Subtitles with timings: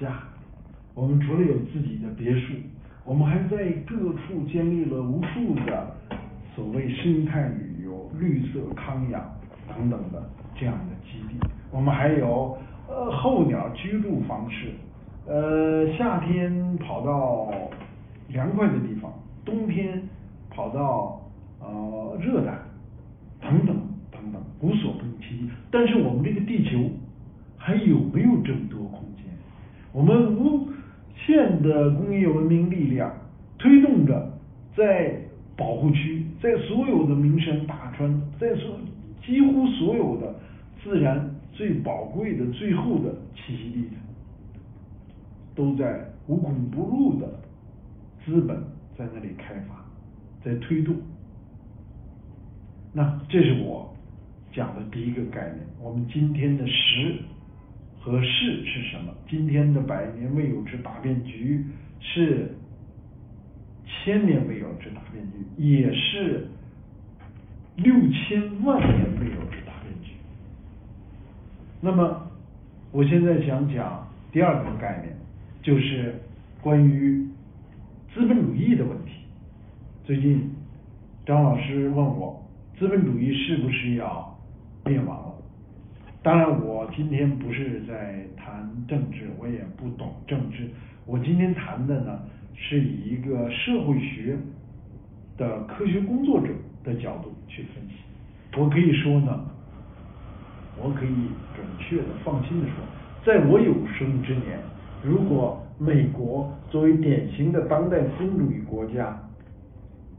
[0.00, 0.18] 家，
[0.94, 2.54] 我们除了有自己的别墅，
[3.04, 5.94] 我们还在各处建立了无数的
[6.56, 9.22] 所谓生态旅游、绿色康养
[9.68, 10.26] 等等的
[10.58, 11.38] 这样的基地。
[11.70, 12.56] 我们还有
[12.88, 14.72] 呃候鸟居住方式，
[15.26, 17.52] 呃夏天跑到
[18.28, 19.12] 凉快的地方，
[19.44, 20.02] 冬天
[20.48, 21.20] 跑到
[21.60, 22.58] 呃热带
[23.40, 23.76] 等等
[24.10, 25.50] 等等，无所不其极。
[25.70, 26.90] 但是我们这个地球
[27.58, 28.79] 还有没有这么多？
[29.92, 30.68] 我们无
[31.26, 33.12] 限的工业文明力量
[33.58, 34.38] 推动着，
[34.76, 35.20] 在
[35.56, 38.78] 保护区，在所有的名山大川，在所
[39.24, 40.34] 几乎所有的
[40.82, 43.88] 自然最宝贵的最后的栖息地，
[45.54, 47.28] 都在无孔不入的
[48.24, 48.56] 资本
[48.96, 49.84] 在那里开发，
[50.42, 50.94] 在推动。
[52.92, 53.94] 那这是我
[54.52, 55.66] 讲的第一个概念。
[55.80, 57.16] 我们今天的实
[58.00, 59.12] 和势是什么？
[59.28, 61.64] 今天的百年未有之大变局
[62.00, 62.54] 是
[63.86, 66.48] 千年未有之大变局，也是
[67.76, 70.12] 六千万年未有之大变局。
[71.80, 72.30] 那么，
[72.90, 75.14] 我现在想讲第二个概念，
[75.62, 76.14] 就是
[76.62, 77.28] 关于
[78.14, 79.12] 资本主义的问题。
[80.04, 80.50] 最近
[81.26, 82.42] 张老师问我，
[82.78, 84.38] 资本主义是不是要
[84.86, 85.34] 灭亡了？
[86.22, 90.68] 当然，我今天不是在谈政治，我也不懂政治。
[91.06, 92.20] 我今天谈的呢，
[92.54, 94.36] 是以一个社会学
[95.38, 96.48] 的科学工作者
[96.84, 97.94] 的角度去分析。
[98.58, 99.46] 我可以说呢，
[100.76, 101.14] 我可以
[101.56, 102.74] 准确的、放心的说，
[103.24, 104.58] 在我有生之年，
[105.02, 109.18] 如果美国作为典型的当代资本主义国家，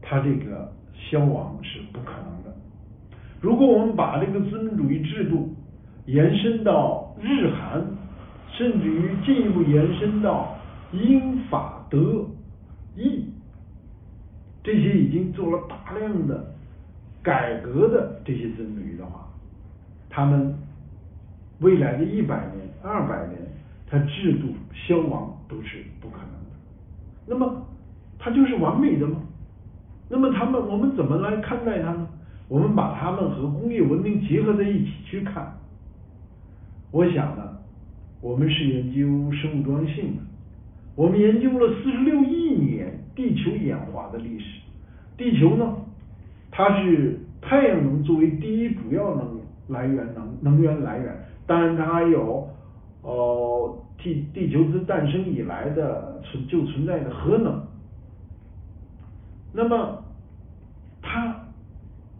[0.00, 2.56] 它这个消亡是不可能的。
[3.42, 5.54] 如果我们把这个资本主义制度，
[6.10, 7.86] 延伸到日韩，
[8.50, 10.56] 甚至于进一步延伸到
[10.90, 12.26] 英法德
[12.96, 13.26] 意，
[14.64, 16.52] 这些已经做了大量的
[17.22, 19.28] 改革的这些资本主义的话，
[20.08, 20.52] 他们
[21.60, 23.38] 未来的一百年、二百年，
[23.86, 26.56] 它制度消亡都是不可能的。
[27.24, 27.64] 那么，
[28.18, 29.20] 它就是完美的吗？
[30.08, 32.08] 那么他们，我们怎么来看待它呢？
[32.48, 35.56] 我们把它们和工业文明结合在一起去看。
[36.92, 37.56] 我想呢，
[38.20, 40.22] 我们是研究生物多样性的，
[40.96, 44.60] 我们研究了四十六亿年地球演化的历史。
[45.16, 45.76] 地球呢，
[46.50, 52.48] 它是太阳能作为第一主要能来源能能源来源，当然它还有
[53.02, 57.62] 哦，地地球自诞生以来的存就存在的核能。
[59.52, 60.02] 那么
[61.00, 61.36] 它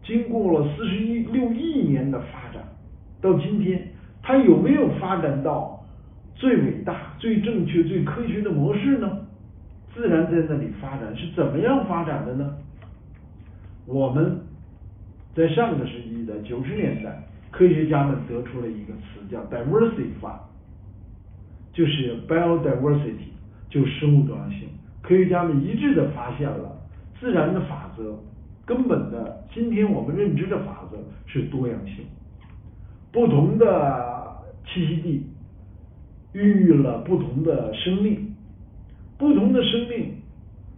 [0.05, 2.63] 经过了四十一六亿年的发展，
[3.21, 3.90] 到今天。
[4.23, 5.85] 它有没有发展到
[6.35, 9.27] 最伟大、最正确、最科学的模式呢？
[9.93, 12.55] 自然在那里发展是怎么样发展的呢？
[13.87, 14.41] 我们
[15.35, 20.49] 在上个世纪的九十年代，科学家们得出了一个词叫 diversity 法，
[21.73, 23.33] 就是 biodiversity，
[23.69, 24.69] 就生物多样性。
[25.03, 26.79] 科学家们一致的发现了
[27.19, 28.15] 自然的法则，
[28.65, 32.05] 根本的今天我们认知的法则是多样性。
[33.13, 33.67] 不同的
[34.67, 35.27] 栖息地
[36.33, 38.37] 孕育了不同的生命，
[39.19, 40.15] 不同的生命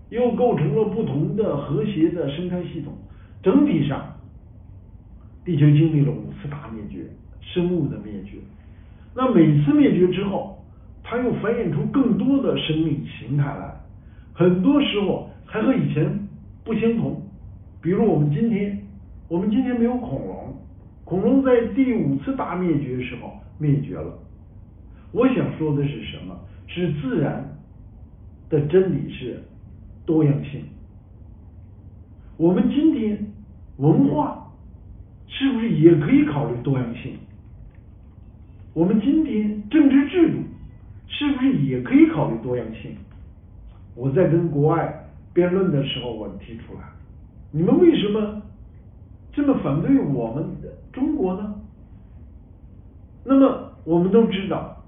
[0.09, 2.95] 又构成了不同的和谐的生态系统。
[3.43, 4.15] 整体上，
[5.45, 7.07] 地球经历了五次大灭绝，
[7.41, 8.39] 生物的灭绝。
[9.15, 10.65] 那每次灭绝之后，
[11.03, 13.75] 它又繁衍出更多的生命形态来，
[14.33, 16.29] 很多时候还和以前
[16.65, 17.21] 不相同。
[17.83, 18.81] 比如我们今天，
[19.29, 20.42] 我们今天没有恐龙。
[21.13, 24.19] 恐龙在第五次大灭绝的时候灭绝了。
[25.13, 26.35] 我想说的是什么？
[26.67, 27.55] 是自然
[28.49, 29.39] 的真理是
[30.07, 30.65] 多样性。
[32.39, 33.27] 我们今天
[33.77, 34.51] 文化
[35.29, 37.19] 是不是也可以考虑多样性？
[38.73, 40.39] 我们今天政治制度
[41.09, 42.97] 是不是也可以考虑多样性？
[43.95, 46.89] 我在跟国外辩论的时候，我提出来，
[47.51, 48.41] 你们为什么？
[49.33, 51.55] 这么反对我们的中国呢？
[53.25, 54.85] 那么我们都知道，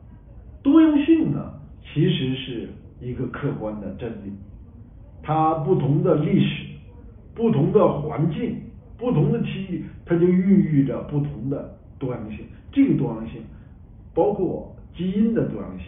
[0.62, 1.52] 多样性呢
[1.82, 2.69] 其实是
[3.00, 4.32] 一个客观的真理。
[5.23, 6.67] 它不同的历史、
[7.35, 8.61] 不同的环境、
[8.99, 12.44] 不同的区域，它就孕育着不同的多样性。
[12.70, 13.41] 这个多样性
[14.12, 15.87] 包括基因的多样性。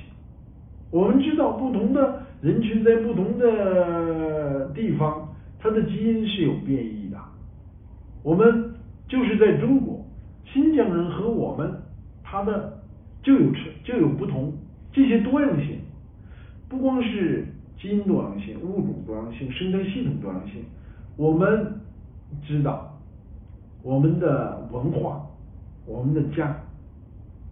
[0.90, 7.05] 我们知道，不同的人群在不同的地方，它的基因是有变异。
[8.26, 8.74] 我们
[9.06, 10.04] 就是在中国，
[10.52, 11.72] 新疆人和我们
[12.24, 12.76] 他的
[13.22, 13.52] 就有
[13.84, 14.52] 就有不同，
[14.92, 15.78] 这些多样性。
[16.68, 17.46] 不光是
[17.80, 20.64] 基因多样性、物种多样性、生态系统多样性，
[21.16, 21.72] 我们
[22.44, 22.98] 知道
[23.84, 25.24] 我们的文化、
[25.86, 26.56] 我们的家，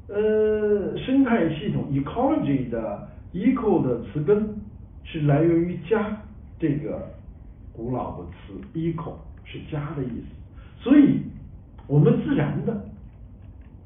[0.09, 4.56] 呃，生态系统 ecology 的 eco 的词根
[5.05, 6.20] 是来源于家
[6.59, 7.00] 这个
[7.73, 9.12] 古老的词，eco
[9.44, 10.27] 是家的意思，
[10.85, 11.23] 所以
[11.87, 12.85] 我们自然的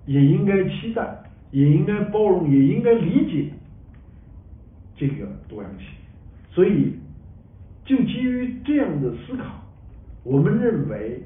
[0.05, 1.23] 也应该期待，
[1.53, 3.53] 也应该包容，也应该理解。
[4.97, 5.87] 这个多样性，
[6.51, 6.93] 所以
[7.85, 9.45] 就基于这样的思考，
[10.25, 11.23] 我们认为，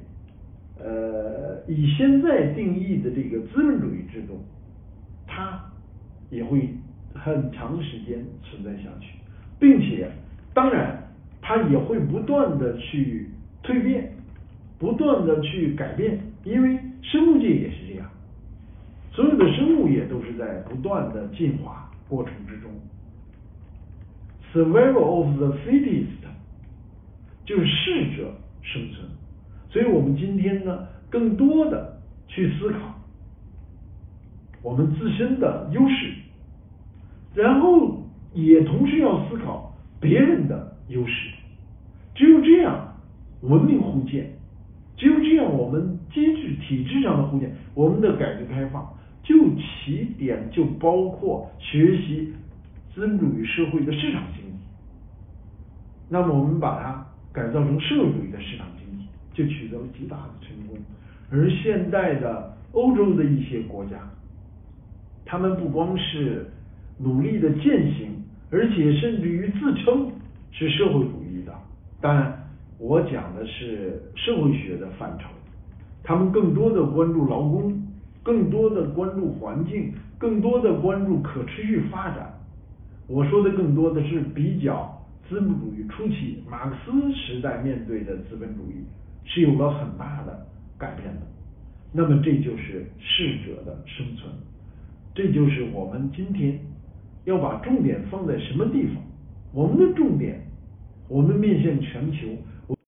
[0.78, 4.44] 呃，以现在定义的这个资本主义制度，
[5.26, 5.58] 它
[6.28, 6.68] 也会
[7.14, 9.16] 很长时间存在下去，
[9.58, 10.10] 并且，
[10.52, 11.02] 当然，
[11.40, 13.30] 它也会不断的去
[13.64, 14.12] 蜕变，
[14.82, 18.10] 不断的去改变，因为生物界也是这样，
[19.12, 22.68] 所有的生物也都是在不断的进化过程之中。
[24.52, 26.08] Survival of the fittest，
[27.46, 29.08] 就是适者生存。
[29.70, 33.00] 所以我们今天呢，更多的去思考
[34.62, 36.12] 我们自身的优势，
[37.36, 38.02] 然后
[38.34, 41.30] 也同时要思考别人的优势。
[42.16, 42.96] 只有这样，
[43.42, 44.24] 文明互鉴；
[45.02, 48.88] 只有这样，我们机制体制上的互鉴，我们的改革开放
[49.24, 52.32] 就起点就包括学习
[52.94, 54.58] 资本主义社会的市场经济。
[56.08, 60.78] 那么我们把它改造成社会主义的市场经济，就取得了极大的成功。
[61.32, 63.96] 而现代的欧洲的一些国家，
[65.24, 66.46] 他们不光是
[66.98, 68.22] 努力的践行，
[68.52, 70.12] 而且甚至于自称
[70.52, 71.52] 是社会主义的。
[72.00, 72.41] 当然，
[72.82, 75.28] 我讲的是社会学的范畴，
[76.02, 77.80] 他们更多的关注劳工，
[78.24, 82.34] 更多的关注环境，更多的关注可持续发展。
[83.06, 84.98] 我说的更多的是比较。
[85.28, 88.84] 资本主义初期，马克思时代面对的资本主义
[89.24, 90.46] 是有了很大的
[90.76, 91.20] 改变的。
[91.92, 94.30] 那么这就是适者的生存，
[95.14, 96.58] 这就是我们今天
[97.24, 98.96] 要把重点放在什么地方？
[99.54, 100.42] 我们的重点，
[101.08, 102.26] 我们面向全球